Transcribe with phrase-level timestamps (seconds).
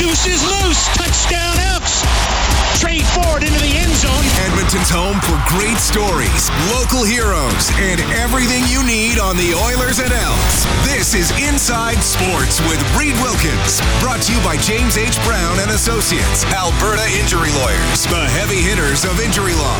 [0.00, 0.08] Five.
[0.08, 0.86] The deuce is loose.
[0.96, 2.02] Touchdown Elks.
[2.80, 4.24] Tre Ford into the end zone.
[4.48, 10.12] Edmonton's home for great stories, local heroes, and everything you need on the Oilers and
[10.12, 10.64] Elks.
[10.88, 15.20] This is Inside Sports with Reed Wilkins, brought to you by James H.
[15.24, 19.76] Brown and Associates, Alberta Injury Lawyers, the heavy hitters of injury law.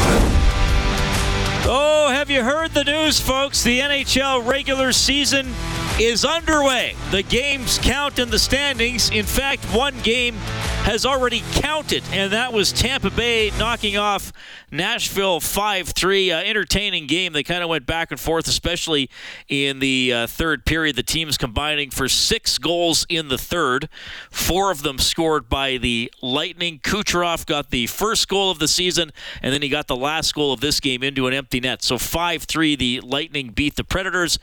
[1.64, 3.62] Oh, have you heard the news, folks?
[3.62, 5.54] The NHL regular season
[6.00, 6.94] is underway.
[7.10, 9.10] The games count in the standings.
[9.10, 10.34] In fact, one game
[10.84, 14.32] has already counted, and that was Tampa Bay knocking off
[14.70, 16.32] Nashville 5 3.
[16.32, 17.34] Uh, entertaining game.
[17.34, 19.10] They kind of went back and forth, especially
[19.46, 20.96] in the uh, third period.
[20.96, 23.90] The teams combining for six goals in the third.
[24.30, 26.78] Four of them scored by the Lightning.
[26.78, 29.12] Kucherov got the first goal of the season,
[29.42, 31.82] and then he got the last goal of this game into an empty net.
[31.82, 34.38] So 5 3, the Lightning beat the Predators.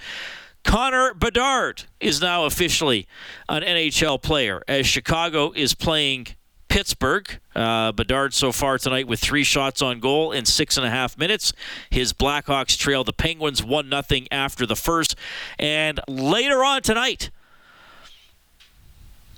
[0.67, 3.07] Connor Bedard is now officially
[3.47, 6.27] an NHL player as Chicago is playing
[6.67, 7.39] Pittsburgh.
[7.55, 11.17] Uh, Bedard so far tonight with three shots on goal in six and a half
[11.17, 11.53] minutes.
[11.89, 15.15] His Blackhawks trail the Penguins 1 0 after the first.
[15.57, 17.29] And later on tonight,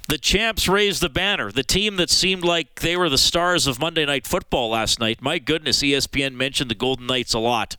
[0.07, 1.51] the champs raised the banner.
[1.51, 5.21] The team that seemed like they were the stars of Monday Night Football last night.
[5.21, 7.77] My goodness, ESPN mentioned the Golden Knights a lot.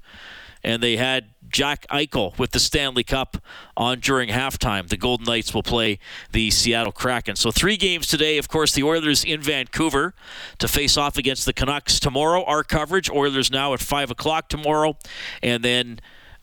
[0.63, 3.37] And they had Jack Eichel with the Stanley Cup
[3.77, 4.89] on during halftime.
[4.89, 5.99] The Golden Knights will play
[6.33, 7.37] the Seattle Kraken.
[7.37, 8.39] So three games today.
[8.39, 10.15] Of course, the Oilers in Vancouver
[10.59, 12.45] to face off against the Canucks tomorrow.
[12.45, 14.97] Our coverage: Oilers now at five o'clock tomorrow,
[15.43, 16.01] and then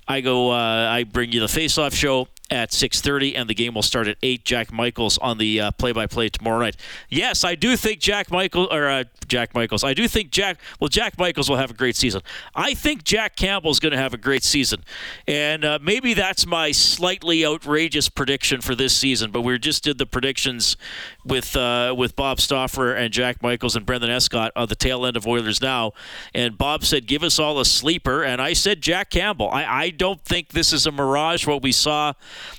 [0.08, 0.52] I go.
[0.52, 4.18] Uh, I bring you the face-off show at 6:30, and the game will start at
[4.24, 4.46] eight.
[4.46, 6.78] Jack Michaels on the uh, play-by-play tomorrow night.
[7.10, 9.84] Yes, I do think Jack Michael or uh, Jack Michaels.
[9.84, 10.60] I do think Jack.
[10.80, 12.22] Well, Jack Michaels will have a great season.
[12.56, 14.84] I think Jack Campbell is going to have a great season,
[15.28, 19.32] and uh, maybe that's my slightly outrageous prediction for this season.
[19.32, 20.78] But we just did the predictions
[21.28, 25.18] with uh, with Bob Stauffer and Jack Michaels and Brendan Escott on the tail end
[25.18, 25.94] of Oilers now,
[26.34, 29.50] and Bob said, "Give us all a sleeper," and I said Jack Campbell.
[29.50, 31.46] I, I don't think this is a mirage.
[31.46, 32.14] What we saw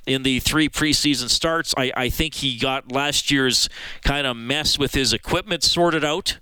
[0.06, 3.68] in the three preseason starts, I, I think he got last year's
[4.02, 6.38] kind of mess with his equipment sorted out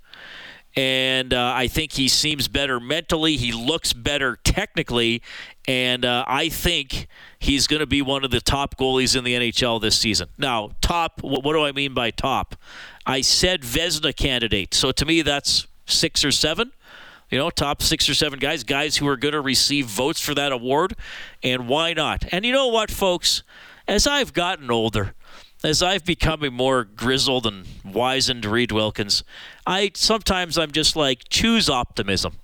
[0.76, 3.36] and uh, I think he seems better mentally.
[3.36, 5.22] He looks better technically,
[5.66, 9.34] and uh, I think he's going to be one of the top goalies in the
[9.34, 10.28] NHL this season.
[10.36, 11.22] Now, top.
[11.22, 12.56] What, what do I mean by top?
[13.06, 16.72] I said Vezina candidate, so to me that's six or seven.
[17.30, 20.34] You know, top six or seven guys, guys who are going to receive votes for
[20.34, 20.94] that award,
[21.42, 22.24] and why not?
[22.30, 23.42] And you know what, folks?
[23.88, 25.14] As I've gotten older,
[25.64, 29.24] as I've become a more grizzled and wizened Reed Wilkins,
[29.66, 32.38] I sometimes I'm just like choose optimism.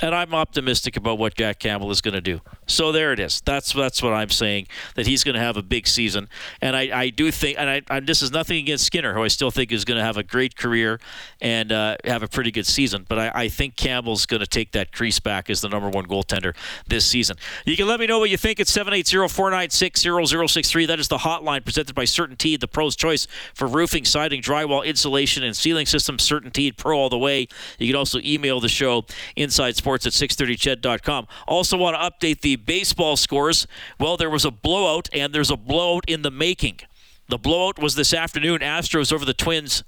[0.00, 2.40] And I'm optimistic about what Jack Campbell is going to do.
[2.66, 3.42] So there it is.
[3.44, 4.66] That's that's what I'm saying.
[4.94, 6.28] That he's going to have a big season,
[6.60, 9.28] and I, I do think, and I, I, this is nothing against Skinner, who I
[9.28, 10.98] still think is going to have a great career
[11.40, 13.04] and uh, have a pretty good season.
[13.08, 16.06] But I, I think Campbell's going to take that crease back as the number one
[16.06, 16.54] goaltender
[16.86, 17.36] this season.
[17.64, 20.86] You can let me know what you think at 780-496-0063.
[20.86, 25.42] That is the hotline presented by Certainty, the pro's choice for roofing, siding, drywall, insulation,
[25.42, 26.22] and ceiling systems.
[26.22, 27.48] Certainty Pro all the way.
[27.78, 29.04] You can also email the show
[29.52, 31.26] inside sports at 630ched.com.
[31.46, 33.66] Also want to update the baseball scores.
[34.00, 36.80] Well, there was a blowout, and there's a blowout in the making.
[37.28, 38.60] The blowout was this afternoon.
[38.60, 39.84] Astros over the Twins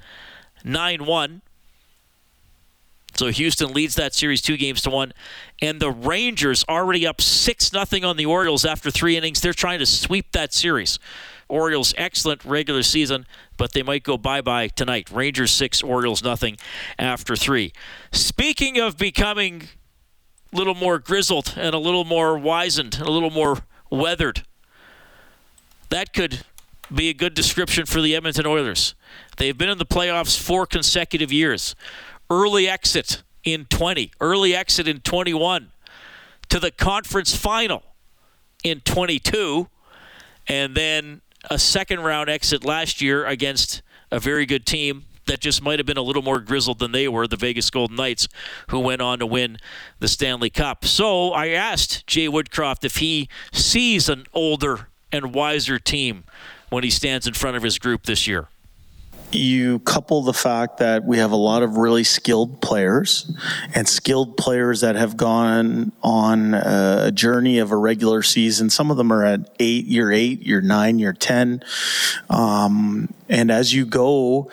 [0.65, 1.43] 9 1.
[3.17, 5.15] So Houston leads that series two games to one.
[5.63, 9.41] And the Rangers already up 6 0 on the Orioles after three innings.
[9.41, 10.99] They're trying to sweep that series.
[11.55, 15.09] Orioles excellent regular season, but they might go bye bye tonight.
[15.13, 16.57] Rangers 6, Orioles nothing
[16.99, 17.73] after three.
[18.11, 19.69] Speaking of becoming
[20.53, 23.59] a little more grizzled and a little more wizened, a little more
[23.89, 24.43] weathered,
[25.91, 26.45] that could
[26.93, 28.97] be a good description for the Edmonton Oilers.
[29.37, 31.77] They've been in the playoffs four consecutive years.
[32.29, 35.71] Early exit in 20, early exit in 21,
[36.49, 37.85] to the conference final
[38.65, 39.69] in 22,
[40.49, 45.63] and then a second round exit last year against a very good team, that just
[45.63, 48.29] might have been a little more grizzled than they were, the Vegas Golden Knights,
[48.69, 49.59] who went on to win
[49.99, 50.85] the Stanley Cup.
[50.85, 56.25] So I asked Jay Woodcroft if he sees an older and wiser team
[56.69, 58.49] when he stands in front of his group this year
[59.35, 63.31] you couple the fact that we have a lot of really skilled players
[63.75, 68.71] and skilled players that have gone on a journey of a regular season.
[68.71, 71.63] Some of them are at eight, year eight, year nine, year 10.
[72.31, 74.51] Um, and as you go,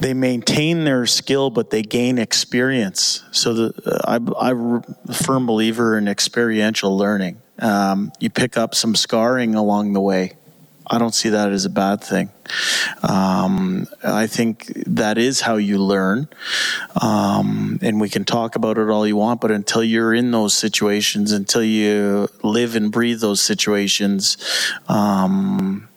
[0.00, 3.22] they maintain their skill, but they gain experience.
[3.30, 4.16] So the, I,
[4.48, 7.40] I'm a firm believer in experiential learning.
[7.58, 10.32] Um, you pick up some scarring along the way.
[10.86, 12.30] I don't see that as a bad thing.
[13.02, 16.28] Um, I think that is how you learn.
[17.00, 20.54] Um, and we can talk about it all you want, but until you're in those
[20.54, 24.36] situations, until you live and breathe those situations,
[24.88, 25.88] um,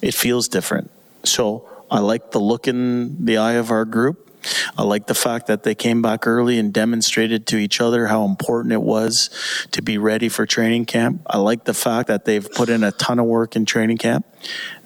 [0.00, 0.90] it feels different.
[1.24, 4.27] So I like the look in the eye of our group.
[4.76, 8.24] I like the fact that they came back early and demonstrated to each other how
[8.24, 9.30] important it was
[9.72, 11.22] to be ready for training camp.
[11.26, 14.26] I like the fact that they've put in a ton of work in training camp.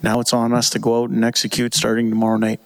[0.02, 2.60] Now it's on us to go out and execute starting tomorrow night.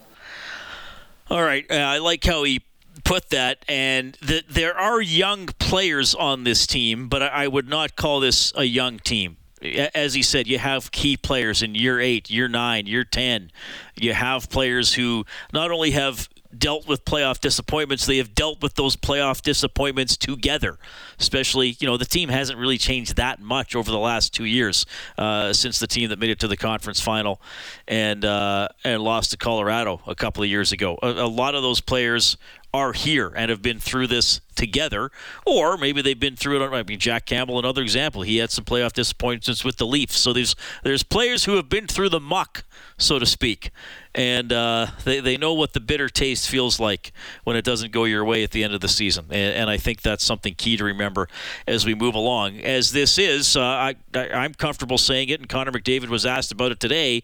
[1.29, 1.65] All right.
[1.69, 2.61] Uh, I like how he
[3.03, 7.95] put that, and that there are young players on this team, but I would not
[7.95, 12.29] call this a young team as he said, you have key players in year eight,
[12.29, 13.51] year nine, year 10.
[13.95, 18.05] You have players who not only have dealt with playoff disappointments.
[18.05, 20.77] They have dealt with those playoff disappointments together.
[21.19, 24.85] Especially, you know, the team hasn't really changed that much over the last two years
[25.17, 27.41] uh, since the team that made it to the conference final
[27.87, 30.97] and uh, and lost to Colorado a couple of years ago.
[31.01, 32.37] A, a lot of those players
[32.77, 35.11] are here and have been through this together,
[35.45, 36.67] or maybe they've been through it.
[36.67, 38.21] I mean, Jack Campbell, another example.
[38.21, 40.17] He had some playoff disappointments with the Leafs.
[40.17, 42.63] So there's there's players who have been through the muck,
[42.97, 43.71] so to speak,
[44.13, 47.11] and uh, they they know what the bitter taste feels like
[47.43, 49.25] when it doesn't go your way at the end of the season.
[49.29, 51.27] And, and I think that's something key to remember
[51.65, 52.59] as we move along.
[52.61, 56.51] As this is, uh, I, I I'm comfortable saying it, and Connor McDavid was asked
[56.51, 57.23] about it today.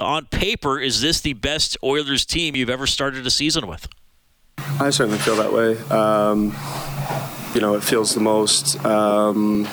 [0.00, 3.88] On paper, is this the best Oilers team you've ever started a season with?
[4.80, 5.78] I certainly feel that way.
[5.90, 6.54] Um,
[7.54, 9.66] you know, it feels the most um,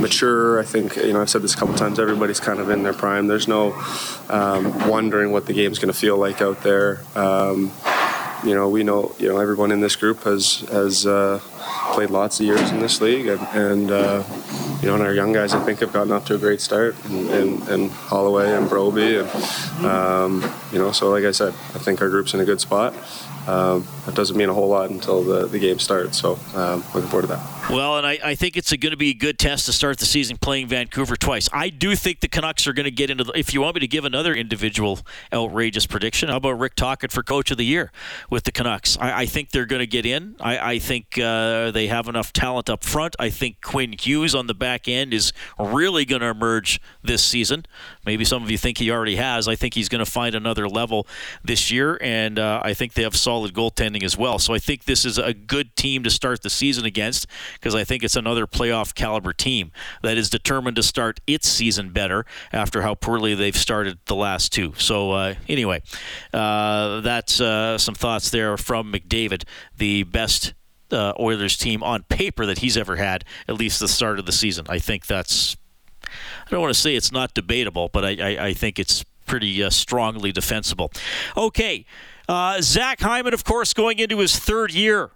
[0.00, 0.60] mature.
[0.60, 2.92] I think, you know, I've said this a couple times, everybody's kind of in their
[2.92, 3.26] prime.
[3.26, 3.72] There's no
[4.28, 7.00] um, wondering what the game's going to feel like out there.
[7.14, 7.72] Um,
[8.44, 11.40] you know, we know, you know, everyone in this group has, has uh,
[11.92, 14.24] played lots of years in this league, and, and uh,
[14.80, 16.96] you know, and our young guys, I think, have gotten off to a great start,
[17.06, 21.78] and, and, and Holloway and Broby, and um, you know, so like I said, I
[21.78, 22.94] think our group's in a good spot
[23.46, 26.18] um, that doesn't mean a whole lot until the, the game starts.
[26.18, 27.40] So um, looking forward to that.
[27.70, 30.04] Well, and I, I think it's going to be a good test to start the
[30.04, 31.48] season playing Vancouver twice.
[31.52, 33.32] I do think the Canucks are going to get into the.
[33.38, 34.98] If you want me to give another individual
[35.32, 37.92] outrageous prediction, how about Rick Tocchet for Coach of the Year
[38.28, 38.98] with the Canucks?
[39.00, 40.34] I, I think they're going to get in.
[40.40, 43.14] I, I think uh, they have enough talent up front.
[43.18, 47.64] I think Quinn Hughes on the back end is really going to emerge this season.
[48.04, 49.46] Maybe some of you think he already has.
[49.46, 51.06] I think he's going to find another level
[51.44, 54.38] this year, and uh, I think they have solid goaltending as well.
[54.40, 57.84] So I think this is a good team to start the season against because I
[57.84, 59.72] think it's another playoff caliber team
[60.02, 64.52] that is determined to start its season better after how poorly they've started the last
[64.52, 64.74] two.
[64.76, 65.82] So uh, anyway,
[66.32, 69.44] uh, that's uh, some thoughts there from McDavid,
[69.76, 70.54] the best
[70.90, 74.32] uh, Oilers team on paper that he's ever had, at least the start of the
[74.32, 74.66] season.
[74.68, 75.56] I think that's
[76.04, 79.62] I don't want to say it's not debatable, but I, I, I think it's pretty
[79.62, 80.92] uh, strongly defensible.
[81.36, 81.86] Okay,
[82.28, 85.10] uh, Zach Hyman, of course, going into his third year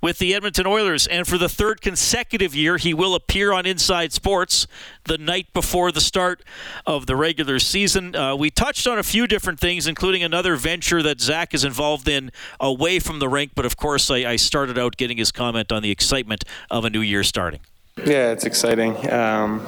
[0.00, 4.12] with the Edmonton Oilers, and for the third consecutive year, he will appear on Inside
[4.12, 4.66] Sports
[5.04, 6.42] the night before the start
[6.86, 8.16] of the regular season.
[8.16, 12.08] Uh, we touched on a few different things, including another venture that Zach is involved
[12.08, 13.52] in away from the rink.
[13.54, 16.90] But of course, I, I started out getting his comment on the excitement of a
[16.90, 17.60] new year starting.
[17.98, 19.10] Yeah, it's exciting.
[19.10, 19.60] Um,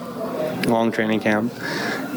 [0.67, 1.53] long training camp.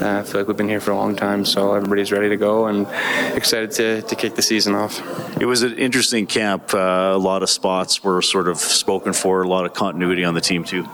[0.01, 2.37] Uh, I feel like we've been here for a long time, so everybody's ready to
[2.37, 2.87] go and
[3.35, 4.99] excited to, to kick the season off.
[5.41, 6.73] It was an interesting camp.
[6.73, 10.33] Uh, a lot of spots were sort of spoken for, a lot of continuity on
[10.33, 10.85] the team, too.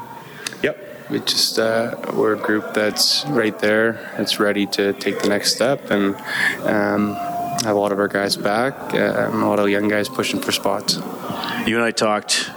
[0.63, 1.09] Yep.
[1.09, 4.13] We just uh, we're a group that's right there.
[4.17, 6.15] It's ready to take the next step, and
[6.63, 7.15] um,
[7.65, 8.93] have a lot of our guys back.
[8.93, 10.95] Uh, a lot of young guys pushing for spots.
[11.65, 12.49] You and I talked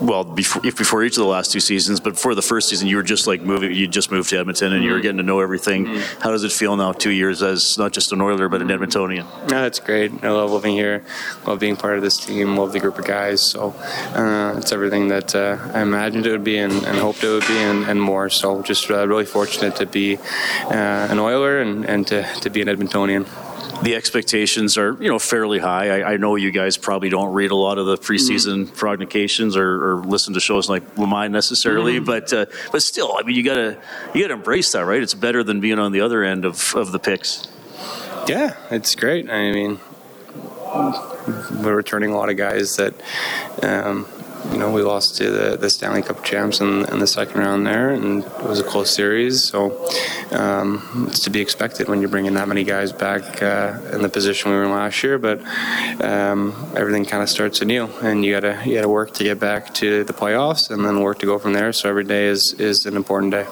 [0.00, 2.88] well before if before each of the last two seasons, but before the first season,
[2.88, 3.72] you were just like moving.
[3.72, 4.84] You just moved to Edmonton, and mm-hmm.
[4.84, 5.02] you were mm-hmm.
[5.02, 5.86] getting to know everything.
[5.86, 6.20] Mm-hmm.
[6.20, 9.50] How does it feel now, two years as not just an Oiler but an Edmontonian?
[9.50, 10.12] No, it's great.
[10.24, 11.04] I love living here.
[11.46, 12.56] Love being part of this team.
[12.56, 13.42] Love the group of guys.
[13.50, 13.70] So
[14.14, 17.46] uh, it's everything that uh, I imagined it would be and, and hoped it would
[17.46, 18.28] be, and, and more.
[18.30, 22.62] So just uh, really fortunate to be uh, an Oiler and, and to, to be
[22.62, 23.26] an Edmontonian.
[23.82, 26.00] The expectations are you know fairly high.
[26.00, 28.74] I, I, know you guys probably don't read a lot of the preseason mm-hmm.
[28.74, 32.04] prognostications or, or, listen to shows like Lamine necessarily, mm-hmm.
[32.04, 33.78] but uh, but still, I mean, you gotta
[34.14, 35.02] you gotta embrace that, right?
[35.02, 37.48] It's better than being on the other end of, of the picks.
[38.28, 39.30] Yeah, it's great.
[39.30, 39.80] I mean,
[41.62, 42.94] we're returning a lot of guys that.
[43.62, 44.06] Um,
[44.52, 47.66] you know, we lost to the, the Stanley Cup champs in, in, the second round
[47.66, 49.44] there, and it was a close series.
[49.44, 49.86] So
[50.30, 54.08] um, it's to be expected when you're bringing that many guys back uh, in the
[54.08, 55.18] position we were in last year.
[55.18, 55.40] But
[56.02, 59.74] um, everything kind of starts anew, and you gotta you gotta work to get back
[59.74, 61.72] to the playoffs, and then work to go from there.
[61.72, 63.46] So every day is is an important day.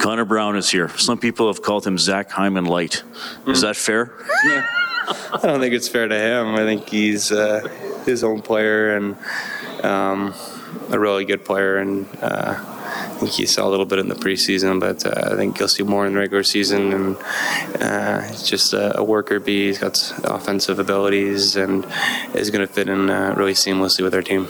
[0.00, 0.88] Connor Brown is here.
[0.90, 3.02] Some people have called him Zach Hyman light.
[3.46, 3.60] Is mm.
[3.62, 4.12] that fair?
[4.44, 4.66] Yeah.
[5.08, 6.54] I don't think it's fair to him.
[6.54, 7.66] I think he's uh,
[8.04, 9.16] his own player and
[9.84, 10.34] um,
[10.90, 14.14] a really good player, and uh, I think you saw a little bit in the
[14.14, 16.92] preseason, but uh, I think you'll see more in the regular season.
[16.92, 17.16] And
[17.80, 19.66] uh, he's just a, a, worker bee.
[19.66, 21.86] He's got offensive abilities and
[22.34, 24.48] is going to fit in uh, really seamlessly with our team.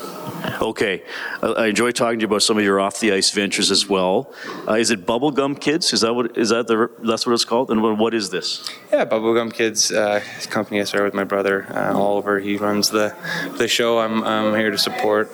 [0.61, 1.03] Okay,
[1.43, 4.33] I enjoy talking to you about some of your off the ice ventures as well.
[4.67, 5.93] Uh, is it Bubblegum Kids?
[5.93, 7.71] Is that what is that the that's what it's called?
[7.71, 8.69] And what is this?
[8.93, 9.93] Yeah, Bubblegum Kids.
[9.93, 12.41] Uh, company I started with my brother uh, Oliver.
[12.41, 13.15] He runs the
[13.57, 13.99] the show.
[13.99, 15.31] I'm, I'm here to support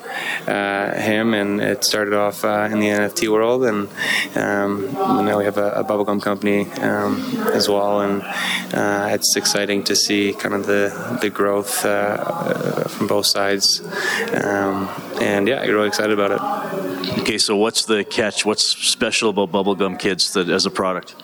[0.47, 3.89] uh, him, and it started off uh, in the NFT world, and
[4.37, 4.93] um,
[5.25, 7.21] now we have a, a bubblegum company um,
[7.53, 8.23] as well, and
[8.75, 11.81] uh, it's exciting to see kind of the the growth
[12.91, 13.81] from both sides.
[14.43, 14.89] Um,
[15.21, 17.21] and yeah, I'm really excited about it.
[17.21, 18.45] Okay, so what's the catch?
[18.45, 21.15] What's special about Bubblegum Kids that, as a product?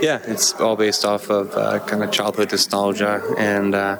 [0.00, 3.98] Yeah, it's all based off of uh, kind of childhood nostalgia and uh,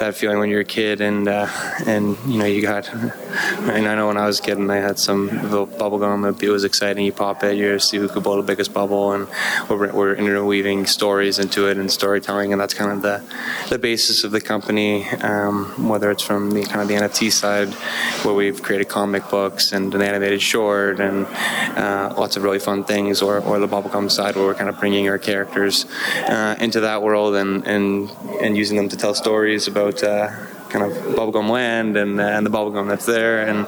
[0.00, 1.46] that feeling when you're a kid, and uh,
[1.86, 2.92] and you know you got.
[2.92, 7.04] I know when I was a kid and I had some bubblegum, it was exciting.
[7.04, 9.28] You pop it, you see who could blow the biggest bubble, and
[9.68, 13.22] we're, we're interweaving stories into it and storytelling, and that's kind of the
[13.68, 15.06] the basis of the company.
[15.20, 17.68] Um, whether it's from the kind of the NFT side,
[18.24, 21.26] where we've created comic books and an animated short and
[21.76, 24.78] uh, lots of really fun things, or, or the bubblegum side where we're kind of
[24.80, 25.86] bringing our characters
[26.26, 30.30] uh, into that world and, and, and using them to tell stories about uh,
[30.70, 33.46] kind of bubblegum land and, uh, and the bubblegum that's there.
[33.46, 33.66] And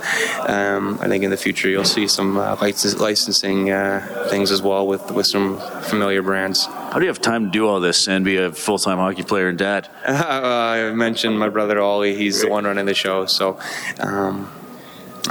[0.49, 4.87] um, I think in the future you'll see some uh, licensing uh, things as well
[4.87, 6.67] with, with some familiar brands.
[6.67, 9.25] How do you have time to do all this and be a full time hockey
[9.25, 9.88] player and dad?
[10.07, 13.26] I mentioned my brother Ollie, he's the one running the show.
[13.26, 13.59] So,
[13.99, 14.50] um,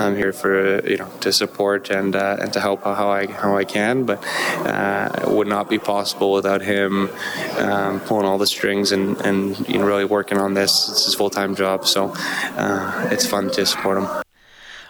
[0.02, 3.58] I'm here for you know to support and uh, and to help how I how
[3.58, 4.24] I can, but
[4.66, 7.10] uh, it would not be possible without him
[7.58, 10.90] um, pulling all the strings and and you know really working on this.
[10.90, 14.08] It's his full time job, so uh, it's fun to support him.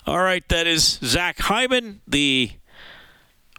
[0.07, 2.51] All right, that is Zach Hyman, the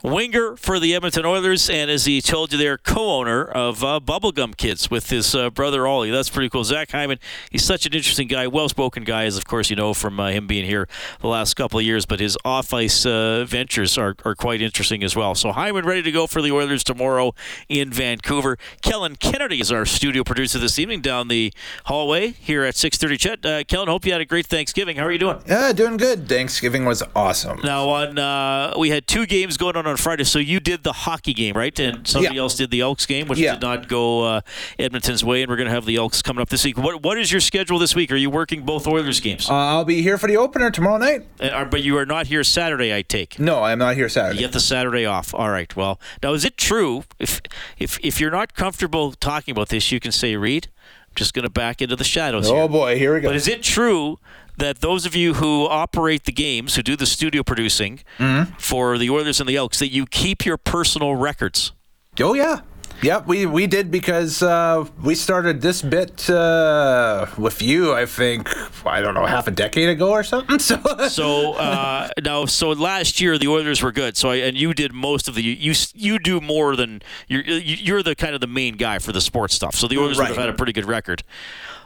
[0.02, 4.56] winger for the Edmonton Oilers, and as he told you, they're co-owner of uh, Bubblegum
[4.56, 6.10] Kids with his uh, brother Ollie.
[6.10, 6.64] That's pretty cool.
[6.64, 7.18] Zach Hyman,
[7.50, 10.46] he's such an interesting guy, well-spoken guy, as of course you know from uh, him
[10.46, 10.88] being here
[11.20, 12.06] the last couple of years.
[12.06, 15.34] But his off-ice uh, ventures are, are quite interesting as well.
[15.34, 17.34] So Hyman ready to go for the Oilers tomorrow
[17.68, 18.58] in Vancouver.
[18.82, 21.52] Kellen Kennedy is our studio producer this evening down the
[21.84, 23.18] hallway here at 6:30.
[23.18, 24.96] CHED, uh, Kellen, hope you had a great Thanksgiving.
[24.96, 25.42] How are you doing?
[25.46, 26.28] Yeah, doing good.
[26.28, 27.60] Thanksgiving was awesome.
[27.62, 30.24] Now on uh, we had two games going on on Friday.
[30.24, 31.78] So you did the hockey game, right?
[31.78, 32.40] And somebody yeah.
[32.40, 33.52] else did the Elks game, which yeah.
[33.52, 34.40] did not go uh,
[34.78, 35.42] Edmonton's way.
[35.42, 36.76] And we're going to have the Elks coming up this week.
[36.76, 38.10] What What is your schedule this week?
[38.10, 39.48] Are you working both Oilers games?
[39.48, 41.26] Uh, I'll be here for the opener tomorrow night.
[41.40, 43.38] Uh, but you are not here Saturday, I take.
[43.38, 44.40] No, I'm not here Saturday.
[44.40, 45.34] You get the Saturday off.
[45.34, 45.74] All right.
[45.76, 47.04] Well, now is it true?
[47.18, 47.40] If
[47.78, 50.68] if if you're not comfortable talking about this, you can say, "Reed."
[51.12, 52.48] I'm just going to back into the shadows.
[52.48, 52.68] Oh here.
[52.68, 53.28] boy, here we go.
[53.28, 54.18] But is it true
[54.58, 58.52] that those of you who operate the games, who do the studio producing mm-hmm.
[58.58, 61.72] for the Oilers and the Elks, that you keep your personal records.
[62.20, 62.60] Oh yeah.
[63.02, 67.92] Yep, we, we did because uh, we started this bit uh, with you.
[67.92, 68.48] I think
[68.86, 70.58] I don't know half a decade ago or something.
[70.62, 70.78] So,
[71.08, 74.16] so uh, now, so last year the Oilers were good.
[74.16, 78.02] So I, and you did most of the you you do more than you're you're
[78.02, 79.74] the kind of the main guy for the sports stuff.
[79.74, 80.28] So the Oilers right.
[80.28, 81.24] have had a pretty good record.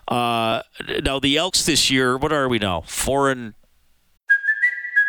[0.09, 0.63] Uh,
[1.03, 2.83] now the Elks this year, what are we now?
[2.83, 3.55] Four and.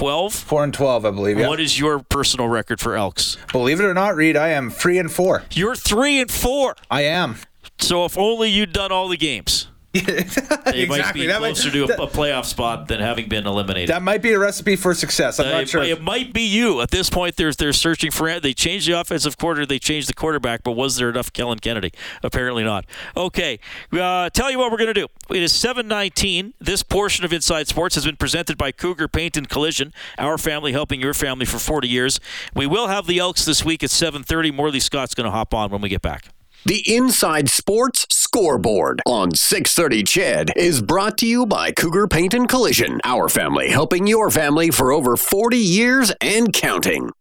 [0.00, 0.32] 12?
[0.32, 1.38] 4 and 12, I believe.
[1.38, 1.48] Yeah.
[1.48, 3.36] What is your personal record for Elks?
[3.52, 5.42] Believe it or not, Reed, I am 3 and 4.
[5.52, 6.74] You're 3 and 4.
[6.90, 7.36] I am.
[7.80, 9.69] So if only you'd done all the games.
[9.92, 11.22] They might Exactly.
[11.22, 13.88] be That might- closer to that- a, a playoff spot than having been eliminated.
[13.90, 15.40] That might be a recipe for success.
[15.40, 15.82] I'm Uh, not it, sure.
[15.82, 16.80] it might be you.
[16.80, 18.38] At this point, they're, they're searching for.
[18.38, 19.66] They changed the offensive quarter.
[19.66, 21.90] They changed the quarterback, but was there enough Kellen Kennedy?
[22.22, 22.84] Apparently not.
[23.16, 23.58] Okay.
[23.92, 25.08] Uh, tell you what we're going to do.
[25.34, 26.54] It is 719.
[26.60, 30.70] This portion of Inside Sports has been presented by Cougar Paint and Collision, our family
[30.72, 32.20] helping your family for 40 years.
[32.54, 34.52] We will have the Elks this week at 730.
[34.52, 36.26] Morley Scott's going to hop on when we get back.
[36.66, 42.46] The Inside Sports Scoreboard on 630 CHED is brought to you by Cougar Paint and
[42.46, 47.12] Collision, our family helping your family for over 40 years and counting.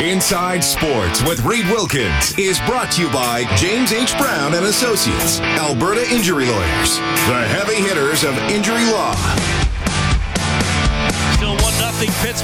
[0.00, 4.16] Inside Sports with Reed Wilkins is brought to you by James H.
[4.16, 9.69] Brown and Associates, Alberta Injury Lawyers, the heavy hitters of injury law.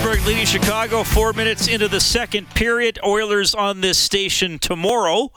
[0.07, 0.27] Still 1 nothing.
[0.27, 1.03] Pittsburgh leading Chicago.
[1.03, 2.99] Four minutes into the second period.
[3.05, 5.33] Oilers on this station tomorrow.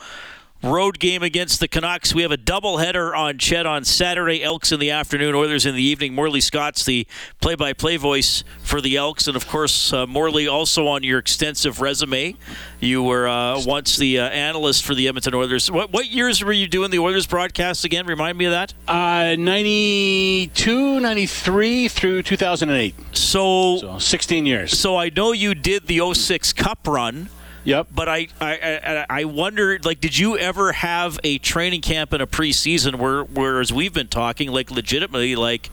[0.62, 2.13] Road game against the Canucks.
[2.13, 4.44] We have a doubleheader on CHED on Saturday.
[4.44, 6.13] Elks in the afternoon, Oilers in the evening.
[6.13, 7.08] Morley Scott's the
[7.39, 12.36] play-by-play voice for the Elks, and of course, uh, Morley also on your extensive resume.
[12.82, 15.72] You were uh, once the uh, analyst for the Edmonton Oilers.
[15.72, 18.06] What, what years were you doing the Oilers broadcast again?
[18.06, 18.74] Remind me of that.
[18.86, 22.96] Uh, 92, 93 through 2008.
[23.13, 24.78] So, so 16 years.
[24.78, 27.30] So I know you did the 06 Cup run.
[27.63, 27.88] Yep.
[27.94, 32.28] But I, I, I, wonder, like, did you ever have a training camp in a
[32.28, 35.70] preseason where, whereas we've been talking, like, legitimately, like,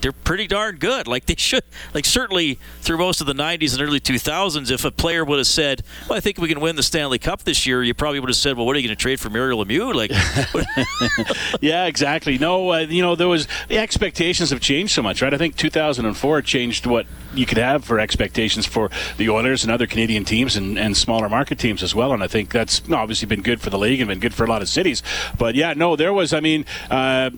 [0.00, 1.06] they're pretty darn good.
[1.06, 4.90] Like they should, like certainly through most of the '90s and early 2000s, if a
[4.90, 7.82] player would have said, "Well, I think we can win the Stanley Cup this year,"
[7.82, 9.94] you probably would have said, "Well, what are you going to trade for Mario Lemieux?"
[9.94, 10.10] Like,
[11.60, 12.38] yeah, exactly.
[12.38, 15.32] No, uh, you know, there was the expectations have changed so much, right?
[15.32, 19.86] I think 2004 changed what you could have for expectations for the Oilers and other
[19.86, 22.12] Canadian teams and, and smaller market teams as well.
[22.12, 24.48] And I think that's obviously been good for the league and been good for a
[24.48, 25.02] lot of cities.
[25.38, 26.32] But yeah, no, there was.
[26.32, 26.64] I mean.
[26.90, 27.30] Uh,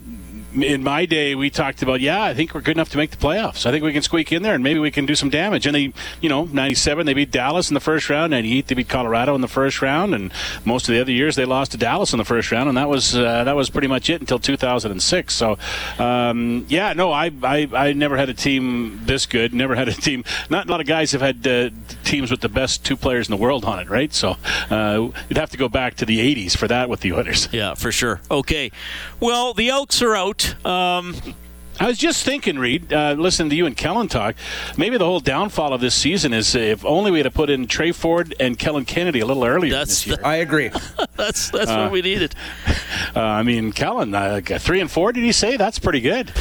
[0.55, 3.17] in my day, we talked about, yeah, I think we're good enough to make the
[3.17, 3.67] playoffs.
[3.67, 5.67] I think we can squeak in there and maybe we can do some damage.
[5.67, 8.31] And they, you know, 97, they beat Dallas in the first round.
[8.31, 10.15] 98, they beat Colorado in the first round.
[10.15, 10.33] And
[10.65, 12.69] most of the other years, they lost to Dallas in the first round.
[12.69, 15.35] And that was uh, that was pretty much it until 2006.
[15.35, 15.59] So,
[15.99, 19.53] um, yeah, no, I, I, I never had a team this good.
[19.53, 20.25] Never had a team.
[20.49, 21.71] Not a lot of guys have had uh,
[22.05, 24.13] teams with the best two players in the world on it, right?
[24.15, 24.37] So
[24.71, 27.49] uh, you'd have to go back to the 80s for that with the Oilers.
[27.53, 28.21] Yeah, for sure.
[28.31, 28.71] Okay.
[29.21, 30.38] Well, the Elks are out.
[30.65, 31.15] Um,
[31.81, 34.35] I was just thinking, Reed, uh, listening to you and Kellen talk,
[34.77, 37.93] maybe the whole downfall of this season is if only we had put in Tre
[37.93, 40.19] Ford and Kellen Kennedy a little earlier That's this year.
[40.25, 40.71] I agree.
[41.17, 42.35] that's that's Uh, what we needed.
[43.15, 45.57] Uh, I mean, Kellen, uh, three and four, did he say?
[45.57, 46.33] That's pretty good.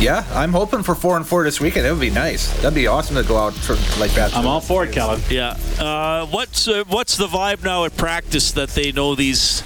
[0.00, 1.86] Yeah, I'm hoping for four and four this weekend.
[1.86, 2.50] It would be nice.
[2.62, 4.34] That'd be awesome to go out for, like that.
[4.34, 5.20] I'm all for it, Kellen.
[5.28, 5.58] Yeah.
[5.78, 9.62] Uh, what's uh, what's the vibe now at practice that they know these,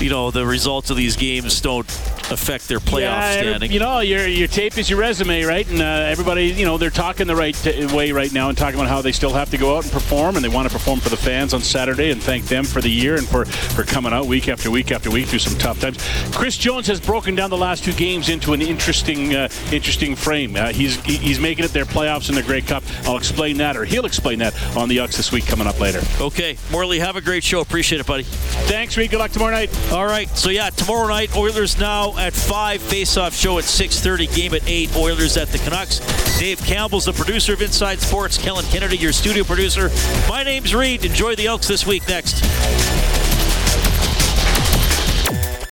[0.00, 1.86] you know, the results of these games don't
[2.30, 3.72] affect their playoff yeah, standing?
[3.72, 5.68] You know, your your tape is your resume, right?
[5.68, 8.78] And uh, everybody, you know, they're talking the right t- way right now and talking
[8.78, 11.00] about how they still have to go out and perform, and they want to perform
[11.00, 14.12] for the fans on Saturday and thank them for the year and for for coming
[14.12, 15.98] out week after week after week through some tough times.
[16.34, 20.56] Chris Jones has broken down the last two games into an interesting uh, interesting frame.
[20.56, 22.82] Uh, he's he's making it their playoffs in the Grey Cup.
[23.04, 26.00] I'll explain that, or he'll explain that on the Elks this week coming up later.
[26.20, 27.60] Okay, Morley, have a great show.
[27.60, 28.24] Appreciate it, buddy.
[28.24, 29.10] Thanks, Reed.
[29.10, 29.70] Good luck tomorrow night.
[29.92, 30.28] All right.
[30.36, 32.82] So yeah, tomorrow night, Oilers now at five.
[32.82, 34.26] Face-off show at 6:30.
[34.34, 34.94] Game at eight.
[34.96, 36.00] Oilers at the Canucks.
[36.38, 38.36] Dave Campbell's the producer of Inside Sports.
[38.36, 39.90] Kellen Kennedy, your studio producer.
[40.28, 41.04] My name's Reed.
[41.04, 42.06] Enjoy the Elks this week.
[42.08, 43.15] Next.